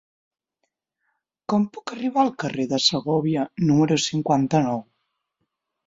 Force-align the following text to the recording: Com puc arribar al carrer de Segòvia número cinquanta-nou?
Com 1.53 1.67
puc 1.77 1.93
arribar 1.97 2.25
al 2.25 2.33
carrer 2.45 2.67
de 2.73 2.81
Segòvia 2.89 3.47
número 3.69 4.03
cinquanta-nou? 4.09 4.87